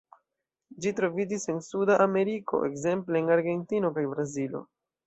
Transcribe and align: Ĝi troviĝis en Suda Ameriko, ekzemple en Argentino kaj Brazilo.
Ĝi 0.85 0.93
troviĝis 0.99 1.45
en 1.53 1.61
Suda 1.67 1.99
Ameriko, 2.09 2.65
ekzemple 2.71 3.25
en 3.25 3.33
Argentino 3.39 3.95
kaj 4.01 4.11
Brazilo. 4.17 4.67